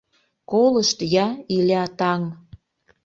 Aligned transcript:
Колышт-я, 0.51 1.27
Иля 1.55 1.83
таҥ... 1.97 2.21